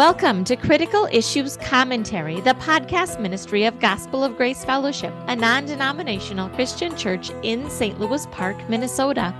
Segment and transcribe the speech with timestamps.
[0.00, 5.66] Welcome to Critical Issues Commentary, the podcast ministry of Gospel of Grace Fellowship, a non
[5.66, 8.00] denominational Christian church in St.
[8.00, 9.34] Louis Park, Minnesota.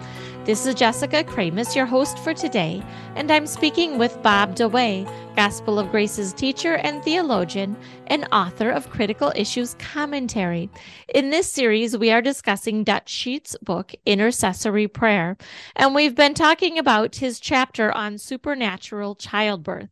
[0.45, 2.83] This is Jessica Kramasz, your host for today,
[3.15, 7.77] and I'm speaking with Bob DeWaay, Gospel of Grace's teacher and theologian,
[8.09, 10.69] and author of Critical Issues Commentary.
[11.15, 15.37] In this series, we are discussing Dutch Sheets' book, Intercessory Prayer,
[15.77, 19.91] and we've been talking about his chapter on supernatural childbirth.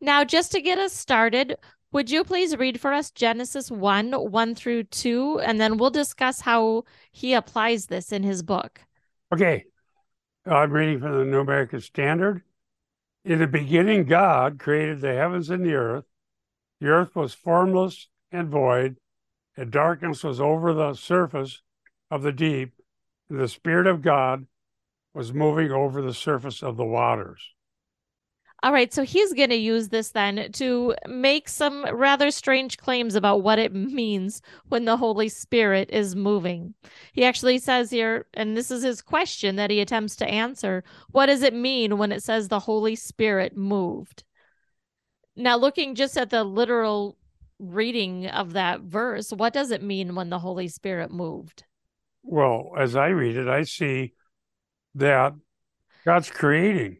[0.00, 1.56] Now, just to get us started,
[1.92, 6.40] would you please read for us Genesis 1 1 through 2, and then we'll discuss
[6.40, 8.80] how he applies this in his book?
[9.32, 9.64] Okay.
[10.46, 12.42] I'm reading from the New American Standard.
[13.28, 16.06] In the beginning, God created the heavens and the earth.
[16.80, 18.96] The earth was formless and void,
[19.54, 21.60] and darkness was over the surface
[22.10, 22.72] of the deep,
[23.28, 24.46] and the Spirit of God
[25.12, 27.52] was moving over the surface of the waters.
[28.60, 33.14] All right, so he's going to use this then to make some rather strange claims
[33.14, 36.74] about what it means when the Holy Spirit is moving.
[37.12, 41.26] He actually says here, and this is his question that he attempts to answer what
[41.26, 44.24] does it mean when it says the Holy Spirit moved?
[45.36, 47.16] Now, looking just at the literal
[47.60, 51.62] reading of that verse, what does it mean when the Holy Spirit moved?
[52.24, 54.14] Well, as I read it, I see
[54.96, 55.34] that
[56.04, 56.98] God's creating.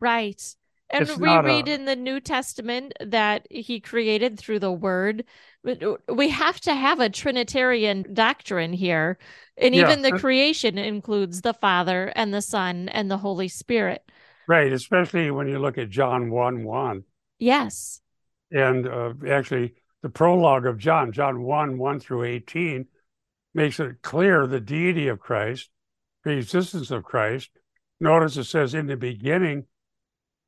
[0.00, 0.42] Right.
[0.90, 5.24] And we read a- in the New Testament that he created through the word.
[6.08, 9.18] We have to have a Trinitarian doctrine here.
[9.56, 14.02] And Yeah, even the creation includes the Father and the Son and the Holy Spirit.
[14.46, 17.04] Right, especially when you look at John 1 1.
[17.38, 18.00] Yes.
[18.50, 22.86] And uh, actually, the prologue of John, John 1 1 through 18,
[23.52, 25.68] makes it clear the deity of Christ,
[26.24, 27.50] the existence of Christ.
[28.00, 29.66] Notice it says in the beginning.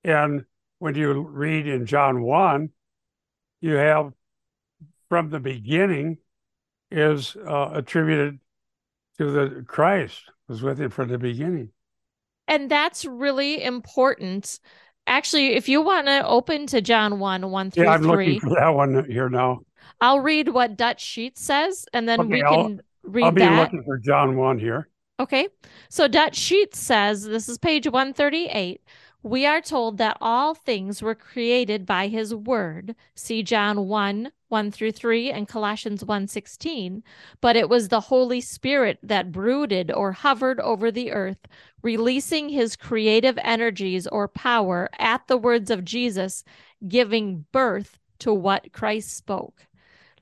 [0.04, 0.44] And
[0.78, 2.70] when you read in John 1,
[3.60, 4.12] you have
[5.08, 6.19] from the beginning
[6.91, 8.38] is uh, attributed
[9.19, 11.70] to the Christ was with him from the beginning.
[12.48, 14.58] And that's really important.
[15.06, 18.41] Actually, if you want to open to John 1 1 through Yeah, I'm 3, looking
[18.41, 19.60] for that one here now.
[20.00, 23.41] I'll read what Dutch Sheets says, and then Okay, we I'll- can read I'll be
[23.42, 23.60] that.
[23.60, 24.88] looking for John 1 here.
[25.20, 25.48] Okay.
[25.91, 28.80] So Dutch Sheets says this is page 138.
[29.22, 32.97] We are told that all things were created by his word.
[33.14, 37.03] See John 1, 1 through 3 and Colossians 1, 16.
[37.42, 41.47] But it was the Holy Spirit that brooded or hovered over the earth,
[41.82, 46.42] releasing his creative energies or power at the words of Jesus,
[46.88, 49.66] giving birth to what Christ spoke.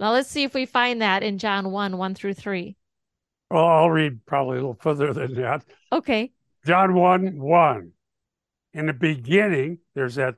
[0.01, 2.77] Now let's see if we find that in John 1, 1 through 3.
[3.51, 5.65] Well, I'll read probably a little further than that.
[5.93, 6.33] Okay.
[6.67, 7.93] John 1 1.
[8.79, 10.37] In the beginning, there's that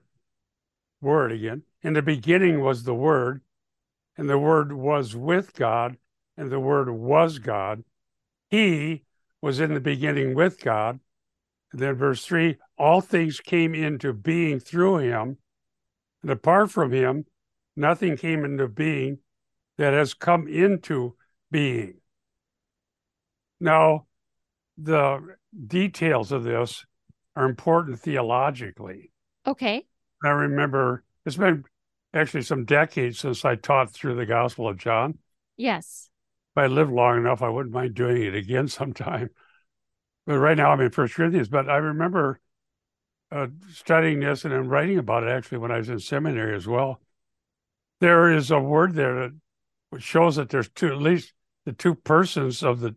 [1.03, 1.65] word again.
[1.83, 3.43] In the beginning was the Word,
[4.17, 5.99] and the Word was with God,
[6.39, 7.85] and the Word was God.
[8.49, 9.05] He
[9.43, 11.01] was in the beginning with God.
[11.71, 15.37] And then verse 3 all things came into being through him,
[16.23, 17.27] and apart from him,
[17.77, 19.19] nothing came into being
[19.77, 21.15] that has come into
[21.51, 22.01] being.
[23.61, 24.07] Now,
[24.79, 25.37] the
[25.67, 26.87] details of this
[27.37, 29.13] are important theologically.
[29.47, 29.87] Okay.
[30.25, 31.65] I remember it's been
[32.13, 35.19] actually some decades since I taught through the Gospel of John.
[35.57, 36.11] Yes.
[36.55, 39.31] If I lived long enough, I wouldn't mind doing it again sometime.
[40.27, 41.49] But right now I'm in First Corinthians.
[41.49, 42.41] But I remember
[43.33, 46.67] uh, studying this and then writing about it actually when I was in seminary as
[46.67, 47.01] well.
[48.01, 49.33] There is a word there that
[49.91, 51.33] which shows that there's two, at least
[51.67, 52.95] the two persons of the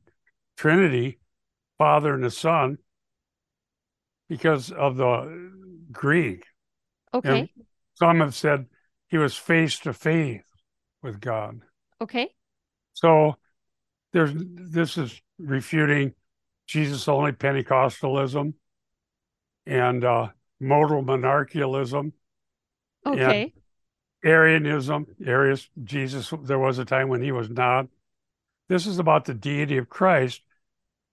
[0.56, 1.20] Trinity,
[1.78, 2.78] Father and the Son,
[4.34, 5.52] because of the
[5.92, 6.44] Greek.
[7.14, 7.52] Okay.
[7.94, 8.66] Some have said
[9.10, 10.42] he was face to face
[11.04, 11.62] with God.
[12.02, 12.34] Okay.
[12.94, 13.36] So
[14.12, 16.14] there's this is refuting
[16.66, 18.56] Jesus only Pentecostalism
[19.68, 22.12] and uh, modal monarchianism,
[23.06, 23.54] Okay.
[24.26, 25.06] Arianism.
[25.24, 27.88] Arius, Jesus, there was a time when he was not.
[28.68, 30.42] This is about the deity of Christ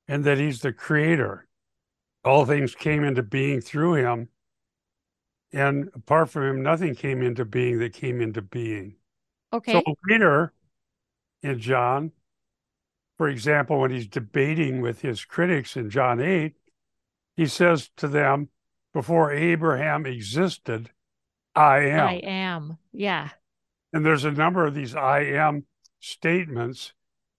[0.09, 1.47] and that he's the creator.
[2.25, 4.29] All things came into being through him.
[5.53, 8.97] And apart from him, nothing came into being that came into being.
[9.53, 9.73] Okay.
[9.73, 10.53] So later
[11.43, 12.13] in John,
[13.17, 16.55] for example, when he's debating with his critics in John 8,
[17.37, 18.49] he says to them,
[18.93, 20.91] Before Abraham existed,
[21.55, 22.07] I am.
[22.07, 22.79] I am.
[22.93, 23.31] Yeah.
[23.93, 25.65] And there's a number of these I am
[25.99, 26.93] statements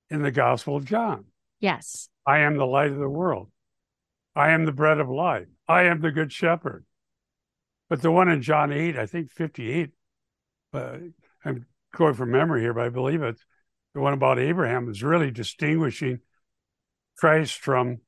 [0.09, 1.25] in the Gospel of John.
[1.59, 2.09] Yes.
[2.25, 3.49] I am the light of the world.
[4.35, 5.47] I am the bread of life.
[5.67, 6.85] I am the good shepherd.
[7.89, 9.89] But the one in John 8, I think 58,
[10.73, 10.97] uh,
[11.43, 13.45] I'm going from memory here, but I believe it's
[13.93, 16.19] the one about Abraham is really distinguishing
[17.17, 17.99] Christ from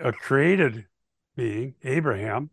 [0.00, 0.86] a created
[1.36, 2.50] being, Abraham,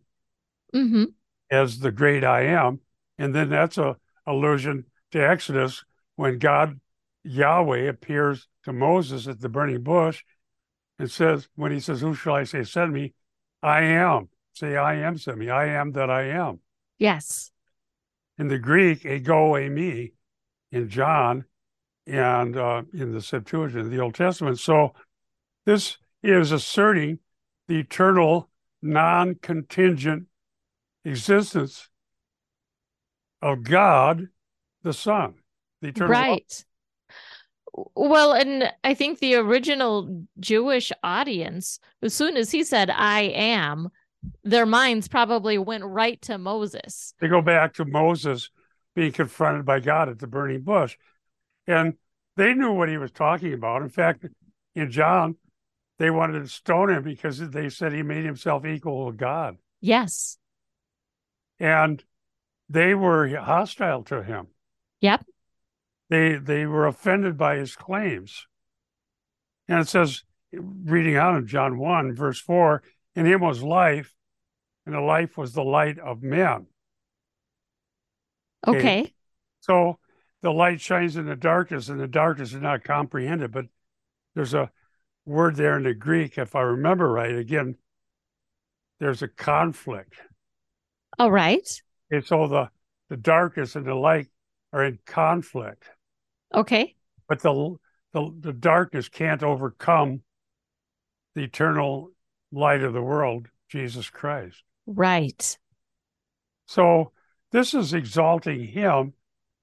[0.73, 1.05] hmm
[1.51, 2.79] as the great I am.
[3.17, 5.83] And then that's a allusion to Exodus
[6.15, 6.79] when God,
[7.23, 10.23] Yahweh, appears to Moses at the burning bush
[10.99, 13.13] and says, when he says, Who shall I say send me?
[13.63, 14.29] I am.
[14.53, 15.49] Say, I am sent me.
[15.49, 16.59] I am that I am.
[16.97, 17.51] Yes.
[18.37, 20.11] In the Greek, ego eimi
[20.71, 21.45] in John
[22.05, 24.59] and uh, in the Septuagint, the Old Testament.
[24.59, 24.93] So
[25.65, 27.19] this is asserting
[27.67, 28.49] the eternal,
[28.81, 30.27] non contingent
[31.05, 31.89] existence
[33.41, 34.27] of God,
[34.83, 35.35] the Son,
[35.81, 36.11] the eternal.
[36.11, 36.65] Right.
[37.73, 43.89] Well, and I think the original Jewish audience, as soon as he said, I am,
[44.43, 47.13] their minds probably went right to Moses.
[47.19, 48.49] They go back to Moses
[48.95, 50.97] being confronted by God at the burning bush.
[51.67, 51.93] And
[52.35, 53.81] they knew what he was talking about.
[53.81, 54.25] In fact,
[54.75, 55.35] in John,
[55.99, 59.57] they wanted to stone him because they said he made himself equal with God.
[59.81, 60.37] Yes.
[61.59, 62.03] And
[62.69, 64.47] they were hostile to him.
[65.01, 65.25] Yep.
[66.09, 68.47] They they were offended by his claims.
[69.67, 72.81] And it says, reading out of John 1, verse 4,
[73.15, 74.15] in him was life,
[74.85, 76.65] and the life was the light of men.
[78.67, 79.13] Okay.
[79.59, 79.99] So
[80.41, 83.51] the light shines in the darkness, and the darkness is not comprehended.
[83.51, 83.65] But
[84.35, 84.71] there's a
[85.25, 87.35] word there in the Greek, if I remember right.
[87.35, 87.75] Again,
[88.99, 90.15] there's a conflict.
[91.17, 91.67] All right.
[92.09, 92.69] And so the,
[93.09, 94.27] the darkness and the light
[94.73, 95.85] are in conflict,
[96.53, 96.95] Okay.
[97.27, 97.75] but the,
[98.13, 100.21] the, the darkness can't overcome
[101.35, 102.11] the eternal
[102.51, 104.63] light of the world, Jesus Christ.
[104.87, 105.57] Right.
[106.65, 107.11] So
[107.51, 109.13] this is exalting him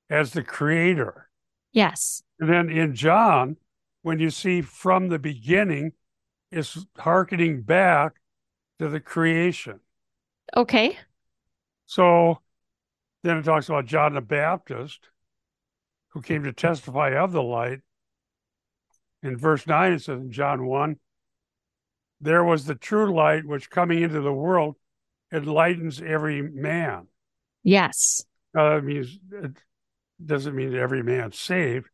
[0.09, 1.29] as the creator.
[1.73, 2.23] Yes.
[2.39, 3.57] And then in John,
[4.03, 5.93] when you see from the beginning,
[6.53, 8.15] it's hearkening back
[8.79, 9.81] to the creation.
[10.57, 10.97] Okay.
[11.87, 12.41] So
[13.23, 15.09] then it talks about John the Baptist,
[16.17, 17.81] who came to testify of the light.
[19.23, 20.97] In verse 9, it says in John 1
[22.23, 24.77] there was the true light which coming into the world
[25.31, 27.09] enlightens every man.
[27.63, 28.25] Yes.
[28.55, 29.59] Now, that means it
[30.25, 31.91] doesn't mean every man's saved,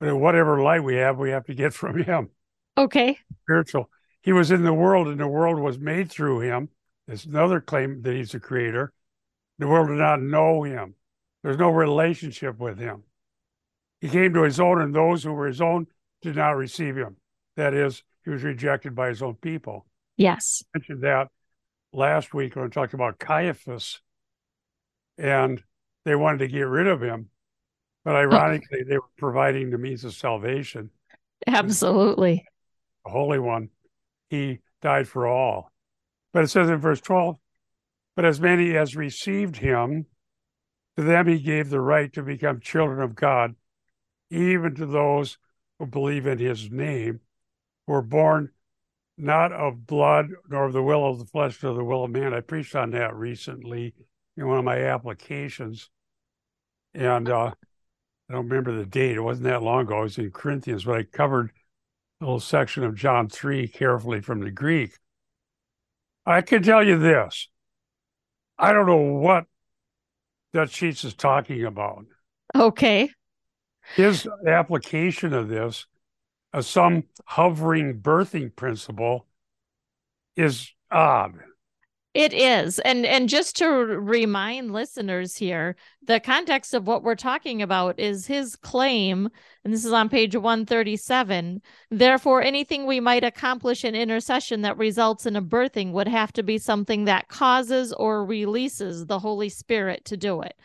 [0.00, 2.30] but whatever light we have, we have to get from him.
[2.78, 3.18] Okay.
[3.42, 3.90] Spiritual.
[4.22, 6.70] He was in the world, and the world was made through him.
[7.06, 8.94] There's another claim that he's the creator.
[9.58, 10.94] The world did not know him.
[11.42, 13.02] There's no relationship with him.
[14.00, 15.86] He came to his own, and those who were his own
[16.22, 17.16] did not receive him.
[17.56, 19.86] That is, he was rejected by his own people.
[20.16, 20.62] Yes.
[20.74, 21.28] I mentioned that
[21.92, 24.00] last week when I talked about Caiaphas,
[25.18, 25.62] and
[26.04, 27.30] they wanted to get rid of him.
[28.04, 30.90] But ironically, they were providing the means of salvation.
[31.46, 32.44] Absolutely.
[33.04, 33.70] The Holy One,
[34.30, 35.72] he died for all.
[36.32, 37.36] But it says in verse 12,
[38.14, 40.06] but as many as received him,
[40.96, 43.54] to them he gave the right to become children of God,
[44.30, 45.38] even to those
[45.78, 47.20] who believe in his name,
[47.86, 48.50] who were born
[49.18, 52.34] not of blood, nor of the will of the flesh, nor the will of man.
[52.34, 53.94] I preached on that recently
[54.36, 55.90] in one of my applications.
[56.94, 57.52] And uh,
[58.28, 59.16] I don't remember the date.
[59.16, 60.00] It wasn't that long ago.
[60.00, 61.50] It was in Corinthians, but I covered
[62.20, 64.98] a little section of John 3 carefully from the Greek.
[66.24, 67.48] I can tell you this
[68.58, 69.44] I don't know what
[70.52, 72.06] Dutch Sheets is talking about.
[72.54, 73.10] Okay.
[73.94, 75.86] His application of this
[76.52, 79.26] as some hovering birthing principle
[80.36, 81.34] is odd.
[82.16, 82.78] It is.
[82.78, 88.26] And and just to remind listeners here, the context of what we're talking about is
[88.26, 89.28] his claim,
[89.62, 91.60] and this is on page 137.
[91.90, 96.42] Therefore, anything we might accomplish in intercession that results in a birthing would have to
[96.42, 100.56] be something that causes or releases the Holy Spirit to do it.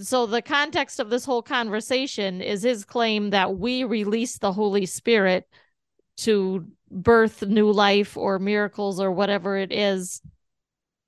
[0.00, 4.86] So the context of this whole conversation is his claim that we release the Holy
[4.86, 5.48] Spirit
[6.18, 10.22] to birth new life or miracles or whatever it is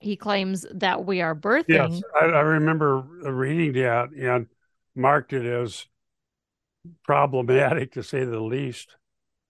[0.04, 1.64] he claims that we are birthing.
[1.68, 4.46] Yes, I, I remember reading that and
[4.94, 5.86] marked it as
[7.04, 8.96] problematic to say the least.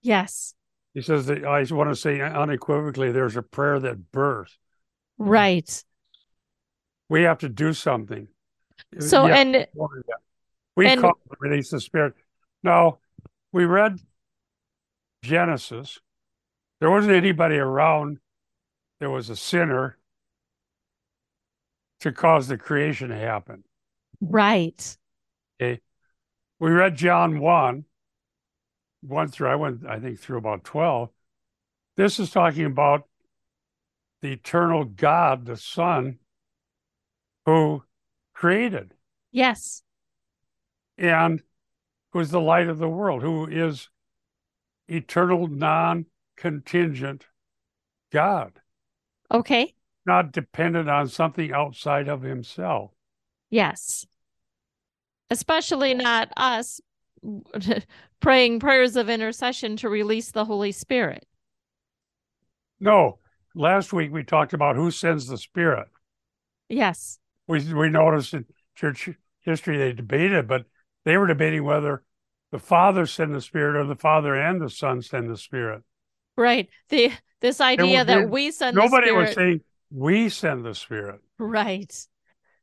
[0.01, 0.55] Yes.
[0.93, 4.57] He says that I want to say unequivocally there's a prayer that birth.
[5.17, 5.83] Right.
[7.09, 8.29] We have to do something.
[8.99, 9.67] So Yeah, and
[10.75, 12.13] we and- call it release the spirit.
[12.63, 12.99] Now,
[13.51, 13.99] we read
[15.23, 15.99] Genesis.
[16.79, 18.19] There wasn't anybody around.
[18.99, 19.97] There was a sinner.
[22.01, 23.63] to cause the creation to happen.
[24.21, 24.97] Right.
[25.59, 25.81] Okay.
[26.59, 27.85] We read John 1,
[29.01, 31.09] 1 through, I went, I think, through about 12.
[31.97, 33.07] This is talking about
[34.21, 36.19] the eternal God, the Son,
[37.47, 37.81] who
[38.35, 38.93] created
[39.31, 39.81] Yes.
[40.97, 41.41] and
[42.11, 43.89] who is the light of the world, who is
[44.87, 46.05] eternal, non
[46.37, 47.25] contingent
[48.11, 48.61] God,
[49.31, 49.73] Okay.
[50.05, 52.91] not dependent on something outside of himself.
[53.49, 54.05] Yes.
[55.31, 56.79] Especially not us
[58.19, 61.25] praying prayers of intercession to release the Holy Spirit.
[62.79, 63.19] No,
[63.55, 65.87] last week we talked about who sends the Spirit.
[66.69, 67.19] Yes.
[67.47, 69.09] We, we noticed in church
[69.41, 70.65] history they debated, but
[71.03, 72.03] they were debating whether
[72.51, 75.83] the Father sent the Spirit or the Father and the Son send the Spirit.
[76.37, 76.69] Right.
[76.89, 77.11] The
[77.41, 79.61] this idea there- that we send Nobody the was saying
[79.91, 81.21] we send the Spirit.
[81.37, 81.93] right.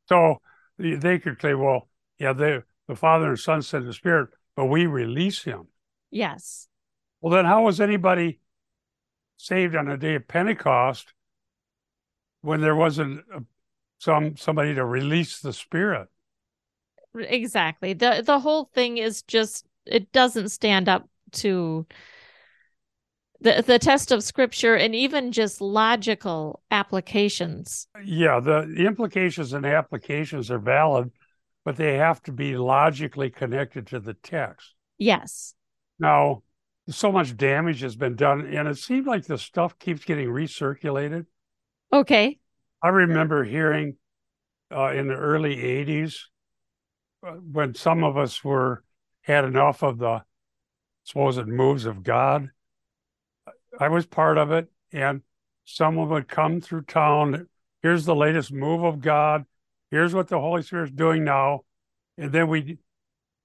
[0.09, 0.41] So
[0.77, 1.87] they they could say, well,
[2.19, 5.67] yeah, they, the Father and Son send the Spirit, but we release him.
[6.11, 6.67] Yes.
[7.21, 8.39] Well, then how was anybody
[9.37, 11.13] saved on the day of Pentecost
[12.41, 13.43] when there wasn't a,
[14.03, 16.09] some somebody to release the Spirit?
[17.15, 17.93] Exactly.
[17.93, 21.85] The the whole thing is just it doesn't stand up to
[23.39, 27.87] the the test of scripture and even just logical applications.
[28.03, 31.11] Yeah, the, the implications and applications are valid,
[31.63, 34.73] but they have to be logically connected to the text.
[34.97, 35.53] Yes.
[35.99, 36.43] Now,
[36.89, 41.25] so much damage has been done, and it seems like the stuff keeps getting recirculated.
[41.91, 42.39] Okay.
[42.83, 43.95] I remember hearing
[44.69, 46.17] uh, in the early 80s
[47.25, 48.83] uh, when some of us were
[49.21, 50.23] had enough of the
[51.05, 52.49] supposed moves of God.
[53.79, 55.21] I was part of it, and
[55.63, 57.47] someone would come through town.
[57.81, 59.45] Here's the latest move of God.
[59.89, 61.61] Here's what the Holy Spirit's doing now,
[62.17, 62.79] and then we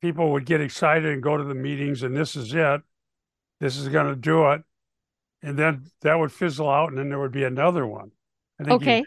[0.00, 2.80] people would get excited and go to the meetings, and this is it.
[3.61, 4.62] This is going to do it,
[5.42, 8.11] and then that would fizzle out, and then there would be another one.
[8.60, 9.04] I think Okay.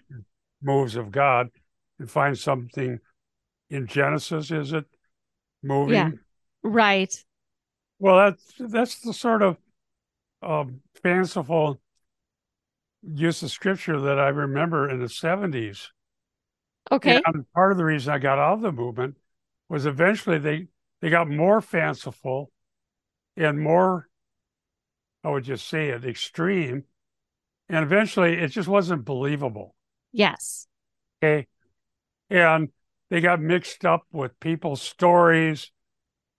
[0.62, 1.50] moves of God
[2.00, 3.00] and find something
[3.70, 4.86] in Genesis, is it?
[5.64, 5.96] Moving.
[5.96, 6.12] Yeah.
[6.64, 7.26] Right.
[8.00, 9.58] Well, that's that's the sort of
[10.42, 11.80] um, fanciful
[13.04, 15.92] use of scripture that I remember in the seventies.
[16.92, 17.22] Okay.
[17.26, 19.18] And part of the reason I got out of the movement
[19.70, 20.68] was eventually they
[21.02, 22.52] they got more fanciful
[23.38, 24.08] and more,
[25.24, 26.84] I would just say it, extreme.
[27.72, 29.76] And eventually it just wasn't believable.
[30.12, 30.68] Yes.
[31.24, 31.48] Okay.
[32.30, 32.68] And
[33.10, 35.72] they got mixed up with people's stories,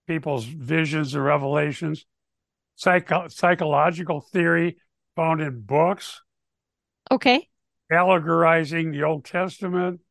[0.07, 2.05] people's visions and revelations,
[2.75, 4.77] psycho- psychological theory
[5.15, 6.21] found in books,
[7.09, 7.49] Okay.
[7.91, 10.01] allegorizing the Old Testament,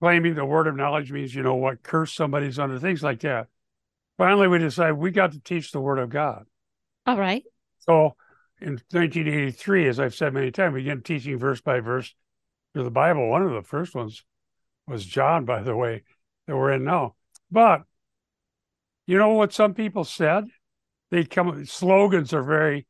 [0.00, 3.48] claiming the word of knowledge means, you know what, curse somebody's under, things like that.
[4.16, 6.46] Finally, we decided we got to teach the word of God.
[7.06, 7.44] All right.
[7.80, 8.16] So
[8.62, 12.14] in 1983, as I've said many times, we began teaching verse by verse
[12.72, 13.28] through the Bible.
[13.28, 14.24] One of the first ones
[14.86, 16.02] was John, by the way,
[16.46, 17.16] that we're in now.
[17.50, 17.82] But
[19.06, 20.44] you know what some people said?
[21.10, 22.86] They come slogans are very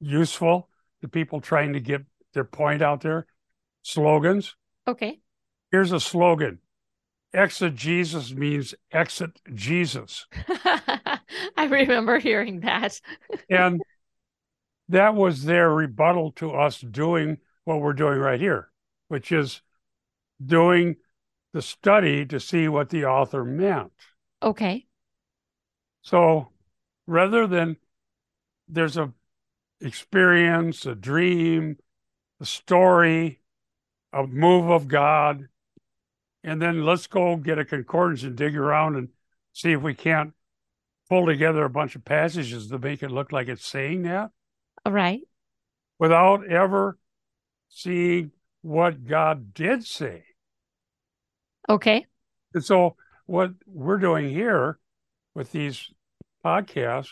[0.00, 0.68] useful
[1.02, 2.02] to people trying to get
[2.34, 3.26] their point out there.
[3.82, 4.56] Slogans.
[4.88, 5.20] Okay.
[5.70, 6.58] Here's a slogan.
[7.32, 10.26] Exegesis means exit Jesus.
[11.56, 13.00] I remember hearing that.
[13.50, 13.82] And
[14.88, 18.70] that was their rebuttal to us doing what we're doing right here,
[19.08, 19.62] which is
[20.44, 20.96] doing
[21.52, 23.92] the study to see what the author meant.
[24.42, 24.86] Okay.
[26.02, 26.50] So
[27.06, 27.76] rather than
[28.68, 29.12] there's a
[29.80, 31.76] experience, a dream,
[32.40, 33.40] a story,
[34.12, 35.48] a move of God,
[36.44, 39.08] and then let's go get a concordance and dig around and
[39.52, 40.32] see if we can't
[41.08, 44.30] pull together a bunch of passages to make it look like it's saying that
[44.86, 45.22] All right.
[45.98, 46.96] without ever
[47.68, 48.30] seeing
[48.62, 50.22] what God did say.
[51.68, 52.06] Okay.
[52.54, 52.94] And so,
[53.26, 54.78] what we're doing here
[55.34, 55.90] with these
[56.44, 57.08] podcasts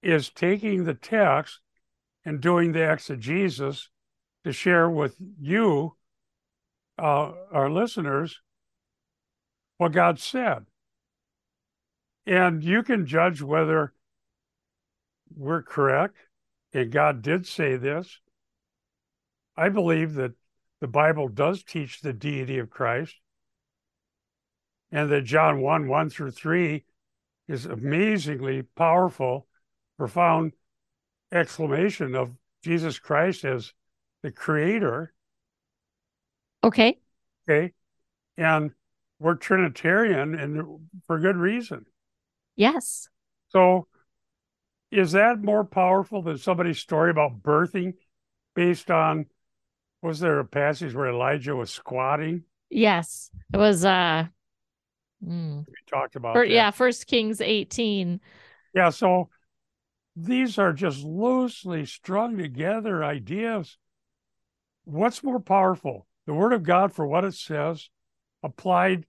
[0.00, 1.58] is taking the text
[2.24, 3.90] and doing the exegesis
[4.44, 5.96] to share with you,
[7.00, 8.40] uh, our listeners,
[9.78, 10.66] what God said.
[12.28, 13.92] And you can judge whether
[15.34, 16.14] we're correct
[16.72, 18.20] and God did say this.
[19.56, 20.32] I believe that
[20.80, 23.14] the Bible does teach the deity of Christ
[24.90, 26.84] and that John 1 1 through 3
[27.48, 29.46] is amazingly powerful,
[29.96, 30.52] profound
[31.32, 32.32] exclamation of
[32.62, 33.72] Jesus Christ as
[34.22, 35.12] the creator.
[36.62, 36.98] Okay.
[37.48, 37.72] Okay.
[38.36, 38.72] And
[39.18, 41.86] we're Trinitarian and for good reason.
[42.56, 43.08] Yes.
[43.48, 43.86] So
[44.90, 47.94] is that more powerful than somebody's story about birthing
[48.54, 49.26] based on
[50.02, 52.44] was there a passage where Elijah was squatting?
[52.70, 53.30] Yes.
[53.52, 54.26] It was uh
[55.24, 58.20] mm, We talked about yeah, first Kings 18.
[58.74, 59.30] Yeah, so
[60.14, 63.76] these are just loosely strung together ideas.
[64.84, 66.06] What's more powerful?
[66.26, 67.88] The word of God for what it says,
[68.42, 69.06] applied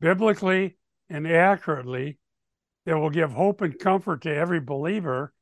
[0.00, 0.76] biblically
[1.08, 2.18] and accurately,
[2.90, 5.32] that will give hope and comfort to every believer,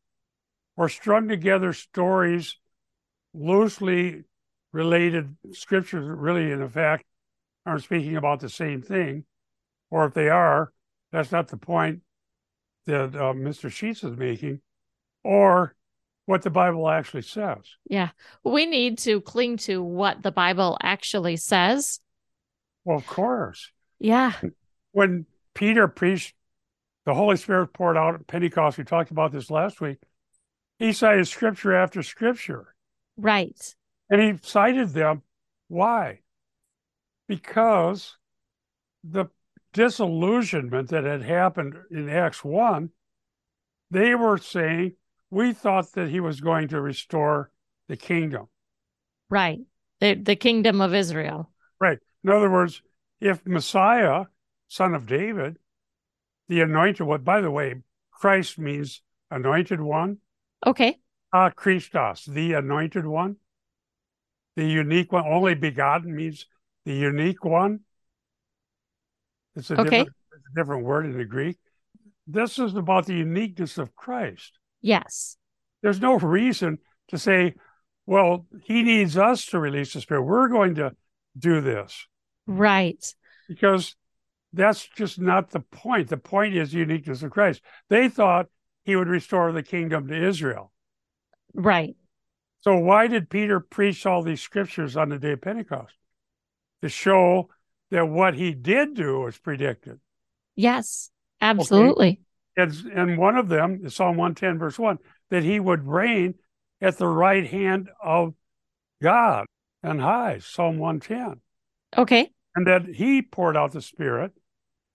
[0.76, 2.58] or strung together stories
[3.32, 4.24] loosely
[4.70, 7.04] related scriptures really, in effect,
[7.64, 9.24] aren't speaking about the same thing.
[9.90, 10.74] Or if they are,
[11.10, 12.02] that's not the point
[12.84, 13.72] that uh, Mr.
[13.72, 14.60] Sheets is making,
[15.24, 15.74] or
[16.26, 17.60] what the Bible actually says.
[17.88, 18.10] Yeah.
[18.44, 22.00] We need to cling to what the Bible actually says.
[22.84, 23.72] Well, of course.
[23.98, 24.32] Yeah.
[24.92, 25.24] When
[25.54, 26.34] Peter preached,
[27.08, 28.76] the Holy Spirit poured out at Pentecost.
[28.76, 29.96] We talked about this last week.
[30.78, 32.74] He cited scripture after scripture.
[33.16, 33.58] Right.
[34.10, 35.22] And he cited them.
[35.68, 36.20] Why?
[37.26, 38.18] Because
[39.02, 39.28] the
[39.72, 42.90] disillusionment that had happened in Acts 1,
[43.90, 44.92] they were saying,
[45.30, 47.50] we thought that he was going to restore
[47.88, 48.48] the kingdom.
[49.30, 49.60] Right.
[50.00, 51.50] The the kingdom of Israel.
[51.80, 52.00] Right.
[52.22, 52.82] In other words,
[53.18, 54.26] if Messiah,
[54.68, 55.56] son of David,
[56.48, 57.76] the anointed one, by the way,
[58.10, 60.18] Christ means anointed one,
[60.66, 60.98] Okay.
[61.32, 63.36] uh, Christos, the anointed one,
[64.56, 66.46] the unique one, only begotten means
[66.84, 67.80] the unique one.
[69.54, 69.84] It's a, Okay.
[69.84, 71.58] different, it's a different word in the Greek.
[72.26, 74.58] This is about the uniqueness of Christ.
[74.80, 75.36] Yes.
[75.82, 76.78] There's no reason
[77.08, 77.54] to say,
[78.06, 80.22] well, he needs us to release the Spirit.
[80.22, 80.92] We're going to
[81.38, 82.06] do this
[82.46, 83.04] Right.
[83.48, 83.94] because
[84.52, 86.08] that's just not the point.
[86.08, 87.62] The point is uniqueness of Christ.
[87.88, 88.46] They thought
[88.84, 90.72] he would restore the kingdom to Israel.
[91.54, 91.96] Right.
[92.60, 95.94] So why did Peter preach all these scriptures on the day of Pentecost?
[96.82, 97.50] To show
[97.90, 100.00] that what he did do was predicted.
[100.56, 101.10] Yes.
[101.40, 102.20] Absolutely.
[102.56, 104.98] And, and one of them is Psalm 110, verse 1,
[105.30, 106.34] that he would reign
[106.80, 108.34] at the right hand of
[109.02, 109.46] God
[109.82, 111.40] and high, Psalm 110.
[111.96, 112.30] Okay.
[112.54, 114.32] And that he poured out the Spirit.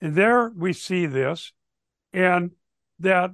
[0.03, 1.53] And there we see this,
[2.11, 2.51] and
[2.99, 3.31] that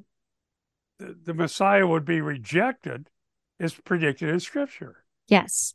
[1.00, 3.10] the, Messiah would be rejected
[3.58, 5.04] is predicted in Scripture.
[5.28, 5.74] Yes.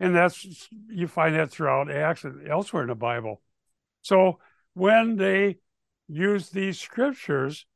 [0.00, 3.42] And that's you find that throughout Acts and elsewhere in the Bible.
[4.00, 4.38] So
[4.72, 5.58] when they
[6.08, 7.66] used these scriptures,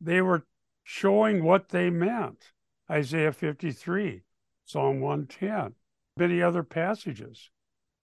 [0.00, 0.46] they were
[0.82, 2.50] showing what they meant.
[2.90, 4.22] Isaiah 53,
[4.64, 5.74] Psalm 110,
[6.16, 7.50] many other passages.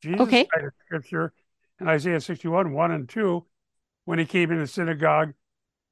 [0.01, 0.47] Jesus Okay.
[0.53, 1.33] cited scripture
[1.81, 3.45] in Isaiah 61, 1 and 2,
[4.05, 5.33] when he came in the synagogue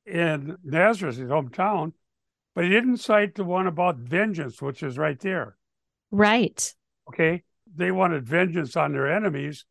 [0.05, 1.93] in Nazareth, his hometown,
[2.55, 5.57] but he didn't cite the one about vengeance, which is right there.
[6.11, 6.73] Right.
[7.09, 7.43] Okay.
[7.75, 9.65] They wanted vengeance on their enemies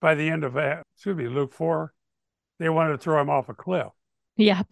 [0.00, 1.92] by the end of, Act- excuse me, Luke 4.
[2.58, 3.88] They wanted to throw him off a cliff.
[4.36, 4.62] Yeah.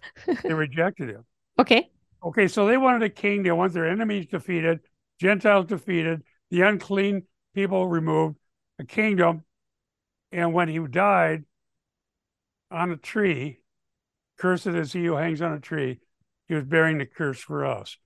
[0.42, 1.24] They rejected him.
[1.58, 1.88] Okay.
[2.22, 2.48] Okay.
[2.48, 3.42] So they wanted a king.
[3.42, 4.80] They want their enemies defeated,
[5.18, 7.22] Gentiles defeated, the unclean
[7.54, 8.36] people removed,
[8.78, 9.42] a kingdom.
[10.32, 11.44] And when he died
[12.76, 13.60] on a tree,
[14.38, 16.00] cursed is he who hangs on a tree,
[16.46, 17.98] he was bearing the curse for us.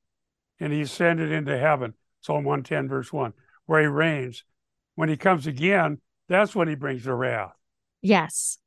[0.59, 3.33] And he ascended into heaven, Psalm 110, verse 1,
[3.67, 4.45] where he reigns.
[4.95, 7.53] When he comes again, that's when he brings the wrath
[8.03, 8.59] Yes.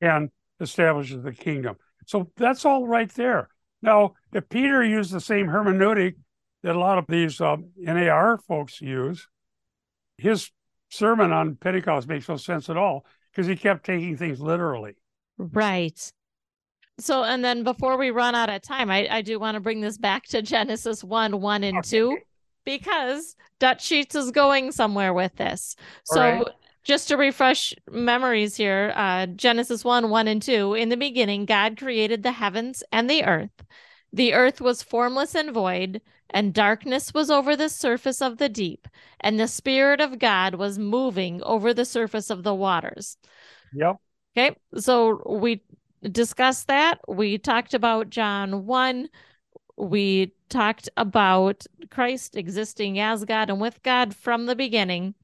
[0.00, 1.76] and establishes the kingdom.
[2.06, 3.48] So that's all right there.
[3.82, 6.14] Now, if Peter used the same hermeneutic
[6.62, 9.26] that a lot of these um, NAR folks use,
[10.16, 10.50] his
[10.88, 14.94] sermon on Pentecost makes no sense at all because he kept taking things literally.
[15.38, 16.12] Right.
[16.98, 19.80] So, and then before we run out of time, I, I do want to bring
[19.80, 22.18] this back to Genesis 1, 1, and 2,
[22.64, 25.74] because Dutch Sheets is going somewhere with this.
[26.10, 26.46] All So, right.
[26.84, 31.78] just to refresh memories here, uh, Genesis 1, 1, and 2, in the beginning, God
[31.78, 33.64] created the heavens and the earth.
[34.12, 38.86] The earth was formless and void, and darkness was over the surface of the deep,
[39.18, 43.16] and the Spirit of God was moving over the surface of the waters.
[43.72, 43.96] Yep.
[44.36, 45.62] Okay, so we
[46.10, 47.00] discussed that.
[47.06, 49.08] We talked about John 1.
[49.76, 55.14] We talked about Christ existing as God and with God from the beginning.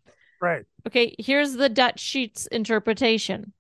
[0.41, 0.65] Right.
[0.87, 3.53] Okay, here's the Dutch Sheets interpretation.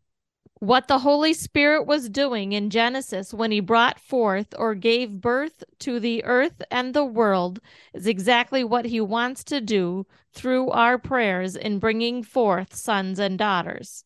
[0.61, 5.62] What the Holy Spirit was doing in Genesis when he brought forth or gave birth
[5.80, 7.61] to the earth and the world
[7.94, 13.38] is exactly what he wants to do through our prayers in bringing forth sons and
[13.38, 14.04] daughters.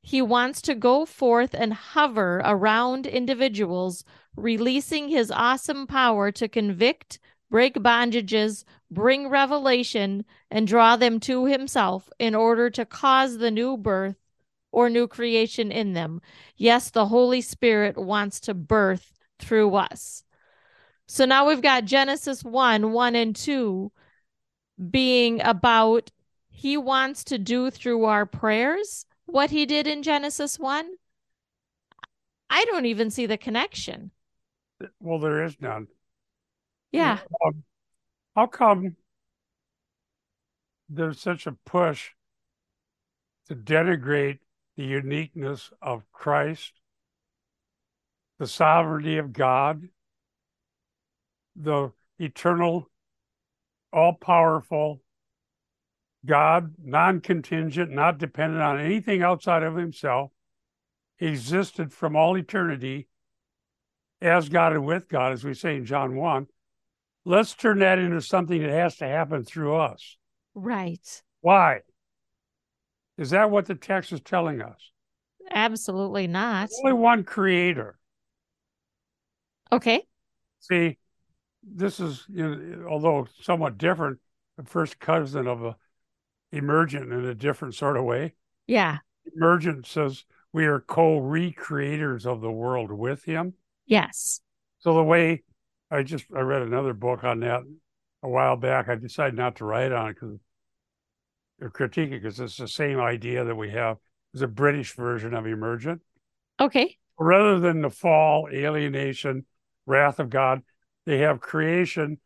[0.00, 4.04] He wants to go forth and hover around individuals,
[4.36, 7.18] releasing his awesome power to convict,
[7.50, 13.76] break bondages, bring revelation, and draw them to himself in order to cause the new
[13.76, 14.16] birth
[14.70, 16.20] or new creation in them.
[16.56, 20.24] Yes, the Holy Spirit wants to birth through us.
[21.06, 23.90] So now we've got Genesis 1 1 and 2
[24.90, 26.10] being about
[26.48, 30.88] he wants to do through our prayers what he did in Genesis 1.
[32.50, 34.10] I don't even see the connection.
[35.00, 35.88] Well, there is none.
[36.92, 37.18] Yeah.
[37.44, 37.62] Um,
[38.34, 38.96] how come
[40.88, 42.10] there's such a push
[43.48, 44.38] to denigrate
[44.76, 46.72] the uniqueness of Christ,
[48.38, 49.88] the sovereignty of God,
[51.54, 52.88] the eternal,
[53.92, 55.02] all powerful
[56.26, 60.30] God, non contingent, not dependent on anything outside of himself,
[61.18, 63.08] existed from all eternity
[64.20, 66.46] as God and with God, as we say in John 1.
[67.24, 70.16] Let's turn that into something that has to happen through us.
[70.54, 71.22] Right.
[71.40, 71.80] Why?
[73.16, 74.90] Is that what the text is telling us?
[75.50, 76.70] Absolutely not.
[76.84, 77.98] Only one creator.
[79.72, 80.02] Okay.
[80.60, 80.98] See,
[81.62, 84.18] this is, you know, although somewhat different,
[84.56, 85.76] the first cousin of a
[86.52, 88.34] emergent in a different sort of way.
[88.66, 88.98] Yeah.
[89.34, 93.54] Emergent says we are co-recreators of the world with him.
[93.86, 94.40] Yes.
[94.80, 95.42] So the way
[95.90, 97.62] I just I read another book on that
[98.22, 98.88] a while back.
[98.88, 100.38] I decided not to write on it because
[101.60, 103.96] or critique it because it's the same idea that we have
[104.34, 106.00] as a British version of emergent.
[106.60, 106.96] Okay.
[107.18, 109.44] Rather than the fall, alienation,
[109.86, 110.62] wrath of God,
[111.04, 112.18] they have creation,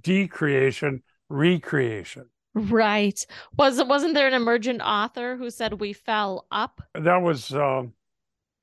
[0.00, 2.26] decreation, recreation.
[2.54, 3.24] Right.
[3.56, 6.82] Was wasn't there an emergent author who said we fell up?
[6.94, 7.84] That was uh,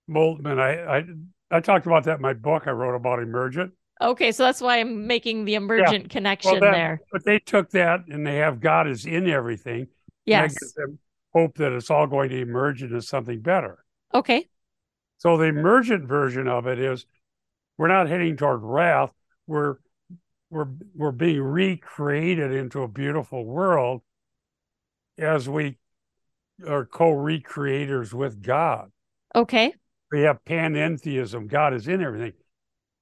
[0.09, 0.59] Moltmann.
[0.59, 1.03] I, I
[1.49, 3.71] I talked about that in my book I wrote about emergent.
[3.99, 6.09] Okay, so that's why I'm making the emergent yeah.
[6.09, 7.01] connection well, that, there.
[7.11, 9.87] But they took that and they have God is in everything.
[10.25, 10.55] Yes.
[11.33, 13.83] hope that it's all going to emerge into something better.
[14.13, 14.45] Okay.
[15.17, 17.05] So the emergent version of it is
[17.77, 19.11] we're not heading toward wrath.
[19.47, 19.77] We're
[20.49, 24.01] we're we're being recreated into a beautiful world
[25.17, 25.77] as we
[26.67, 28.91] are co-recreators with God.
[29.35, 29.73] Okay.
[30.11, 31.47] We have panentheism.
[31.47, 32.33] God is in everything.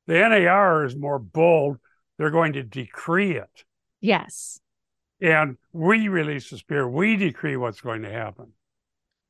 [0.08, 1.78] The NAR is more bold.
[2.18, 3.64] They're going to decree it.
[4.02, 4.60] Yes.
[5.22, 6.90] And we release the spirit.
[6.90, 8.54] We decree what's going to happen.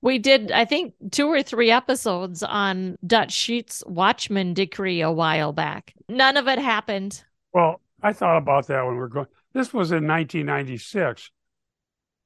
[0.01, 5.51] We did, I think, two or three episodes on Dutch Sheets Watchman decree a while
[5.51, 5.93] back.
[6.08, 7.23] None of it happened.
[7.54, 9.26] Well, I thought about that when we are going.
[9.56, 11.32] This was in 1996.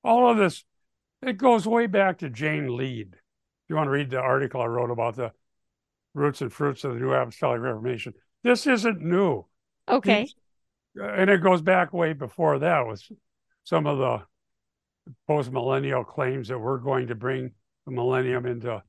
[0.04, 0.65] All of this,
[1.22, 3.13] it goes way back to Jane Lead.
[3.13, 5.32] If you want to read the article I wrote about the
[6.13, 8.13] roots and fruits of the New Apostolic Reformation.
[8.44, 9.46] This isn't new.
[9.88, 10.24] Okay.
[10.24, 10.36] It's,
[11.00, 13.02] uh, and it goes back way before that with
[13.63, 14.24] some of the
[15.28, 17.52] post millennial claims that we're going to bring
[17.86, 18.84] the millennium into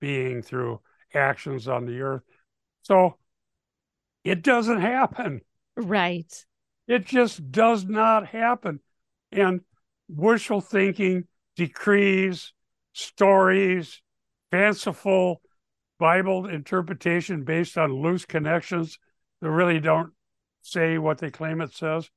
[0.00, 0.80] being through
[1.12, 2.22] actions on the earth.
[2.80, 3.18] So
[4.24, 5.42] it doesn't happen.
[5.80, 6.32] Right.
[6.86, 8.80] It just does not happen.
[9.32, 9.60] And
[10.08, 11.24] wishful thinking,
[11.56, 12.52] decrees,
[12.92, 14.02] stories,
[14.50, 15.40] fanciful
[15.98, 18.98] Bible interpretation based on loose connections
[19.40, 20.12] that really don't
[20.62, 22.10] say what they claim it says.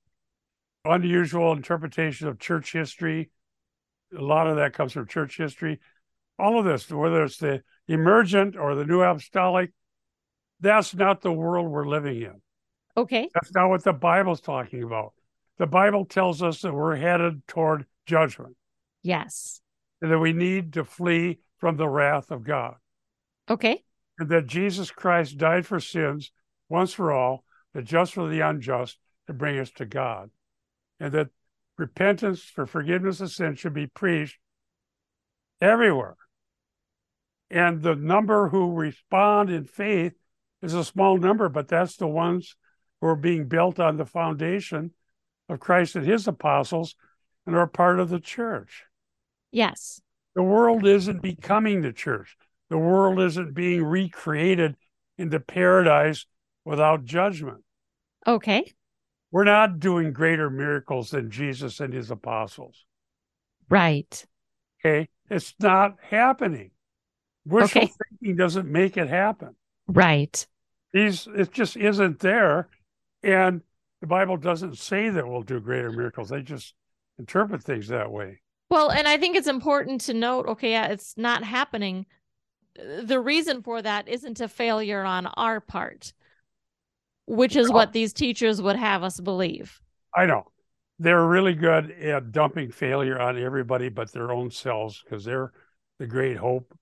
[0.85, 3.29] Unusual interpretation of church history.
[4.17, 5.79] A lot of that comes from church history.
[6.39, 9.71] All of this, whether it's the emergent or the new apostolic,
[10.59, 12.41] that's not the world we're living in.
[12.95, 13.29] Okay.
[13.33, 15.13] That's not what the Bible's talking about.
[15.57, 18.55] The Bible tells us that we're headed toward judgment.
[19.01, 19.61] Yes.
[20.01, 22.75] And that we need to flee from the wrath of God.
[23.49, 23.83] Okay.
[24.19, 26.31] And that Jesus Christ died for sins
[26.69, 30.29] once for all, the just for the unjust, to bring us to God.
[30.99, 31.29] And that
[31.77, 34.37] repentance for forgiveness of sin should be preached
[35.61, 36.15] everywhere.
[37.49, 40.13] And the number who respond in faith
[40.61, 42.55] is a small number, but that's the ones
[43.03, 44.89] who are being built on the foundation
[45.49, 46.95] of Christ and his apostles
[47.45, 48.85] and are part of the church.
[49.51, 49.99] Yes.
[50.35, 52.37] The world isn't becoming the church.
[52.69, 54.77] The world isn't being recreated
[55.17, 56.25] into paradise
[56.63, 57.65] without judgment.
[58.25, 58.71] Okay.
[59.31, 62.85] We're not doing greater miracles than Jesus and his apostles.
[63.69, 64.25] Right.
[64.79, 65.09] Okay.
[65.29, 66.71] It's not happening.
[67.43, 67.91] Wishful Okay.
[68.11, 69.57] thinking doesn't make it happen.
[69.87, 70.47] Right.
[70.93, 72.69] These it just isn't there.
[73.23, 73.61] And
[74.01, 76.29] the Bible doesn't say that we'll do greater miracles.
[76.29, 76.73] They just
[77.17, 78.41] interpret things that way.
[78.69, 82.05] Well, and I think it's important to note okay, yeah, it's not happening.
[82.75, 86.11] The reason for that isn't a failure on our part,
[87.27, 89.79] which is what these teachers would have us believe.
[90.15, 90.45] I know.
[90.99, 95.51] They're really good at dumping failure on everybody but their own selves because they're
[95.99, 96.77] the great hope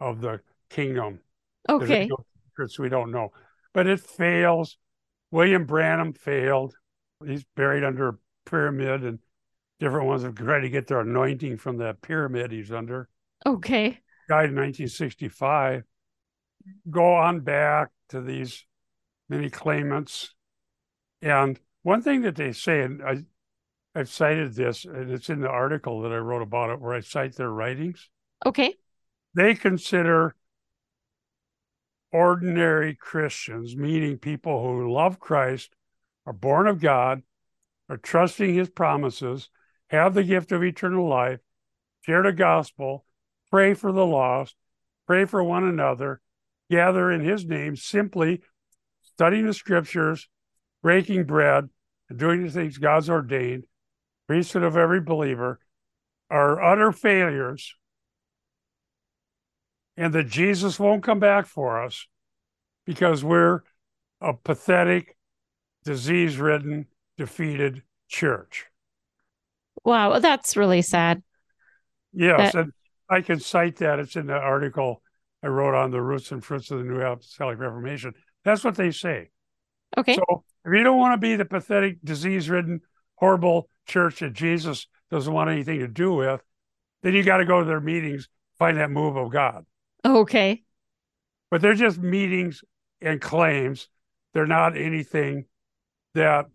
[0.00, 1.20] of the kingdom.
[1.68, 2.08] Okay.
[2.50, 3.32] secrets we don't know.
[3.72, 4.76] But it fails.
[5.32, 6.76] William Branham failed.
[7.26, 8.14] He's buried under a
[8.46, 9.18] pyramid, and
[9.80, 13.08] different ones have tried to get their anointing from that pyramid he's under.
[13.44, 13.98] Okay.
[14.28, 15.82] Died in 1965.
[16.88, 18.64] Go on back to these
[19.28, 20.34] many claimants.
[21.20, 23.24] And one thing that they say, and I,
[23.94, 27.00] I've cited this, and it's in the article that I wrote about it, where I
[27.00, 28.08] cite their writings.
[28.44, 28.74] Okay.
[29.34, 30.34] they consider
[32.12, 35.74] ordinary Christians, meaning people who love Christ,
[36.26, 37.22] are born of God,
[37.88, 39.48] are trusting his promises,
[39.88, 41.40] have the gift of eternal life,
[42.02, 43.04] share the gospel,
[43.50, 44.56] pray for the lost,
[45.06, 46.20] pray for one another,
[46.70, 48.42] gather in his name, simply
[49.02, 50.28] studying the scriptures,
[50.82, 51.68] breaking bread,
[52.08, 53.66] and doing the things God's ordained,
[54.26, 55.60] priesthood of every believer,
[56.30, 57.74] are utter failures
[60.02, 62.08] and that Jesus won't come back for us
[62.84, 63.60] because we're
[64.20, 65.16] a pathetic,
[65.84, 66.86] disease ridden,
[67.16, 68.66] defeated church.
[69.84, 71.22] Wow, that's really sad.
[72.12, 72.72] Yes, That- and
[73.08, 74.00] I can cite that.
[74.00, 75.02] It's in the article
[75.40, 78.12] I wrote on the roots and fruits of the New Apostolic Reformation.
[78.44, 79.30] That's what they say.
[79.96, 80.16] Okay.
[80.16, 82.80] So if you don't want to be the pathetic, disease ridden,
[83.14, 86.42] horrible church that Jesus doesn't want anything to do with,
[87.04, 89.64] then you got to go to their meetings, find that move of God.
[90.04, 90.62] Okay.
[91.50, 92.64] but they're just meetings
[93.00, 93.88] and claims.
[94.34, 95.44] They're not anything
[96.14, 96.46] that,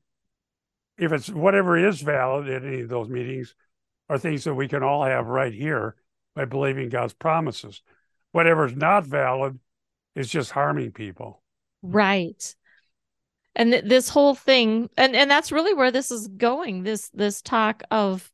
[0.98, 3.54] if it's whatever is valid at any of those meetings,
[4.10, 5.96] are things that we can all have right here
[6.36, 7.82] by believing God's promises.
[8.32, 9.60] Whatever's not valid
[10.16, 11.42] is just harming people.
[11.84, 12.56] Right.
[13.56, 16.84] And th- this whole thing, and and that's really where this is going.
[16.84, 18.32] This this talk of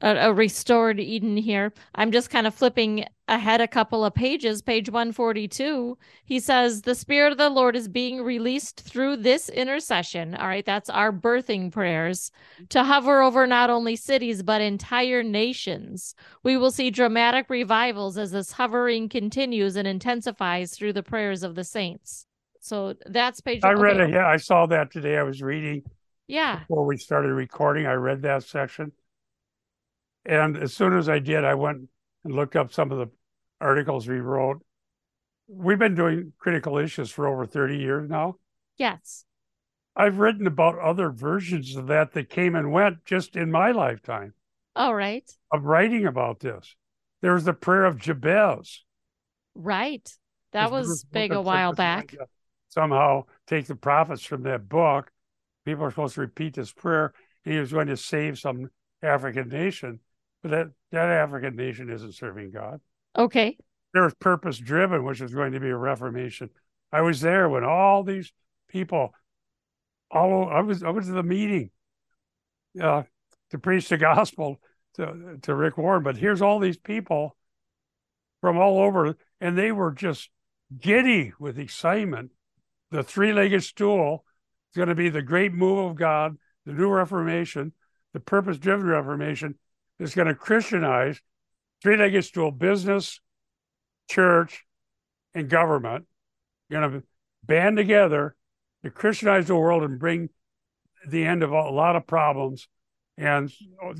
[0.00, 1.72] a, a restored Eden here.
[1.94, 4.60] I'm just kind of flipping ahead a couple of pages.
[4.62, 5.96] Page 142.
[6.24, 10.64] He says, "The Spirit of the Lord is being released through this intercession." All right,
[10.64, 12.30] that's our birthing prayers
[12.70, 16.14] to hover over not only cities but entire nations.
[16.42, 21.54] We will see dramatic revivals as this hovering continues and intensifies through the prayers of
[21.54, 22.26] the saints.
[22.60, 23.60] So that's page.
[23.64, 24.10] I read okay.
[24.10, 24.14] it.
[24.14, 25.16] Yeah, I saw that today.
[25.16, 25.82] I was reading
[26.26, 26.58] Yeah.
[26.60, 27.86] before we started recording.
[27.86, 28.92] I read that section.
[30.24, 31.88] And as soon as I did, I went
[32.24, 33.08] and looked up some of the
[33.60, 34.62] articles we wrote.
[35.48, 38.36] We've been doing critical issues for over 30 years now.
[38.76, 39.24] Yes.
[39.96, 44.34] I've written about other versions of that that came and went just in my lifetime
[44.76, 45.28] All right.
[45.52, 46.76] of writing about this.
[47.22, 48.84] There was the prayer of Jabez.
[49.54, 50.08] Right.
[50.52, 52.14] That was big a while back.
[52.68, 55.10] Somehow take the prophets from that book.
[55.64, 57.12] People are supposed to repeat this prayer,
[57.44, 58.70] and he was going to save some
[59.02, 60.00] African nation.
[60.42, 62.80] But that, that African nation isn't serving God.
[63.16, 63.56] Okay.
[63.92, 66.50] There was purpose driven, which was going to be a reformation.
[66.92, 68.32] I was there when all these
[68.68, 69.12] people,
[70.10, 71.70] all I was I was at the meeting
[72.80, 73.02] uh,
[73.50, 74.60] to preach the gospel
[74.94, 76.02] to to Rick Warren.
[76.02, 77.36] But here's all these people
[78.40, 80.30] from all over, and they were just
[80.80, 82.30] giddy with excitement.
[82.90, 84.24] The three-legged stool
[84.72, 87.72] is going to be the great move of God, the new Reformation,
[88.14, 89.56] the purpose-driven Reformation
[90.00, 91.20] is going to Christianize
[91.82, 93.20] three-legged stool business,
[94.10, 94.64] church,
[95.34, 96.06] and government.
[96.70, 97.02] Going to
[97.44, 98.34] band together
[98.82, 100.30] to Christianize the world and bring
[101.08, 102.68] the end of a lot of problems,
[103.16, 103.52] and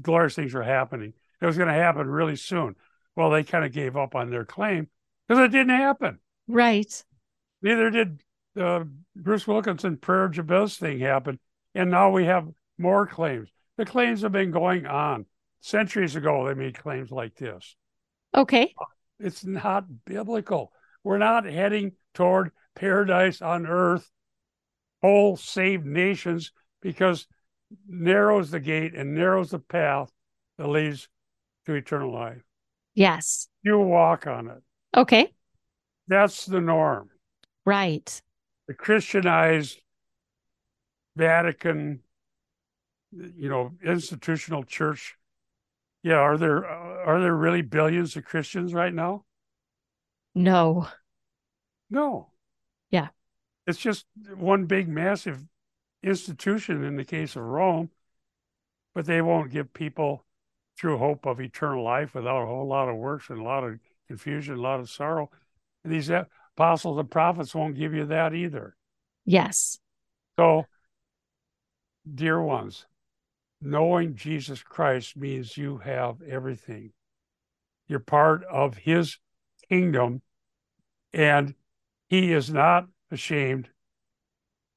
[0.02, 1.12] glorious things are happening.
[1.40, 2.76] It was going to happen really soon.
[3.16, 4.88] Well, they kind of gave up on their claim
[5.26, 6.18] because it didn't happen.
[6.46, 7.04] Right.
[7.62, 8.22] Neither did
[8.54, 11.38] the Bruce Wilkinson prayer Jabez thing happen.
[11.74, 13.48] And now we have more claims.
[13.76, 15.26] The claims have been going on.
[15.60, 17.76] Centuries ago, they made claims like this.
[18.34, 18.74] Okay.
[19.18, 20.72] It's not biblical.
[21.04, 24.10] We're not heading toward paradise on earth,
[25.02, 27.26] whole saved nations, because
[27.86, 30.10] narrows the gate and narrows the path
[30.58, 31.08] that leads
[31.66, 32.42] to eternal life.
[32.94, 33.48] Yes.
[33.62, 34.62] You walk on it.
[34.96, 35.32] Okay.
[36.08, 37.10] That's the norm.
[37.64, 38.20] Right.
[38.66, 39.80] The Christianized
[41.16, 42.00] Vatican,
[43.12, 45.16] you know, institutional church.
[46.02, 49.24] Yeah, are there are there really billions of Christians right now?
[50.34, 50.88] No.
[51.90, 52.30] No.
[52.90, 53.08] Yeah.
[53.66, 55.42] It's just one big, massive
[56.02, 57.90] institution in the case of Rome,
[58.94, 60.24] but they won't give people
[60.78, 63.78] true hope of eternal life without a whole lot of works and a lot of
[64.08, 65.30] confusion, a lot of sorrow.
[65.84, 66.10] And these
[66.56, 68.76] apostles and prophets won't give you that either.
[69.26, 69.78] Yes.
[70.38, 70.66] So,
[72.12, 72.86] dear ones,
[73.60, 76.92] knowing Jesus Christ means you have everything.
[77.86, 79.18] You're part of his
[79.68, 80.22] kingdom,
[81.12, 81.54] and
[82.08, 83.68] he is not ashamed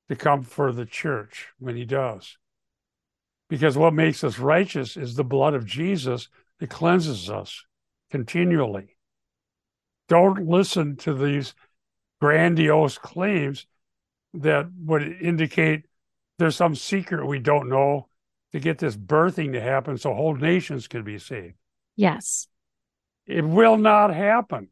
[0.10, 2.38] to come for the church when he does.
[3.50, 7.66] Because what makes us righteous is the blood of Jesus that cleanses us
[8.10, 8.98] continually.
[10.10, 11.54] Don't listen to these
[12.20, 13.66] grandiose claims
[14.34, 15.86] that would indicate
[16.40, 18.08] there's some secret we don't know
[18.54, 21.56] to get this birthing to happen so whole nations can be saved.
[21.96, 22.48] Yes.
[23.26, 24.70] It will not happen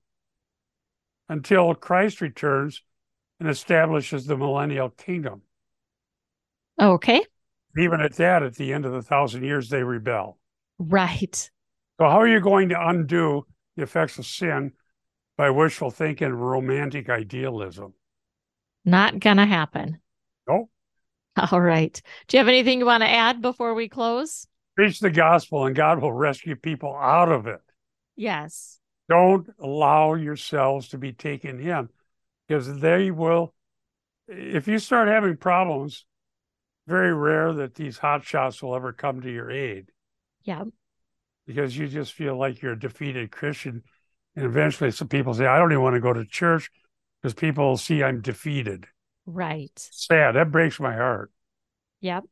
[1.28, 2.82] until Christ returns
[3.40, 5.42] and establishes the millennial kingdom.
[6.80, 7.24] Okay.
[7.78, 10.38] Even at that, at the end of the thousand years, they rebel.
[10.78, 11.50] Right.
[12.00, 14.74] So, how are you going to undo the effects of sin
[15.38, 17.94] by wishful thinking and romantic idealism?
[18.84, 20.00] Not going to happen.
[20.48, 20.70] Nope.
[21.52, 22.02] All right.
[22.28, 24.48] Do you have anything you want to add before we close?
[24.76, 27.60] Preach the gospel and God will rescue people out of it.
[28.16, 28.80] Yes.
[29.10, 31.90] Don't allow yourselves to be taken in
[32.48, 33.54] because they will,
[34.28, 36.06] if you start having problems,
[36.88, 39.90] very rare that these hot shots will ever come to your aid.
[40.44, 40.64] Yeah.
[41.46, 43.84] Because you just feel like you're a defeated Christian.
[44.36, 46.70] And eventually some people say, I don't even want to go to church
[47.22, 48.88] because people see I'm defeated.
[49.26, 49.72] Right.
[49.76, 50.36] Sad.
[50.36, 51.32] That breaks my heart.
[52.02, 52.26] Yep.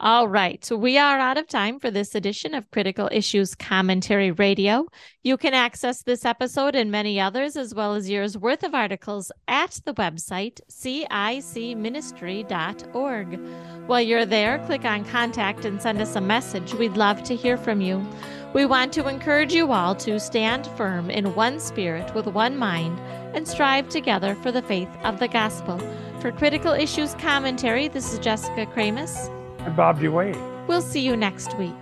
[0.00, 0.64] All right.
[0.64, 4.86] So we are out of time for this edition of Critical Issues Commentary Radio.
[5.24, 9.32] You can access this episode and many others, as well as years worth of articles,
[9.48, 13.40] at the website cicministry.org.
[13.88, 16.74] While you're there, click on contact and send us a message.
[16.74, 18.08] We'd love to hear from you.
[18.54, 23.00] We want to encourage you all to stand firm in one spirit with one mind
[23.34, 25.78] and strive together for the faith of the gospel.
[26.20, 29.28] For Critical Issues Commentary, this is Jessica Kramasz
[29.60, 30.66] and Bob DeWaay.
[30.66, 31.74] We'll see you next week.